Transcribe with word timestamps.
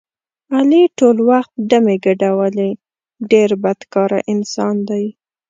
علي 0.55 0.83
ټول 0.97 1.17
وخت 1.31 1.53
ډمې 1.69 1.95
ګډولې 2.05 2.69
ډېر 3.31 3.49
بدکاره 3.63 4.19
انسان 4.33 4.75
دی. 4.89 5.05